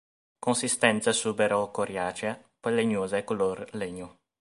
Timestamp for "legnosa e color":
2.79-3.57